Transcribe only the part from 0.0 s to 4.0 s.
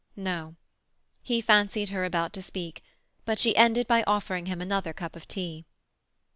No. He fancied her about to speak, but she ended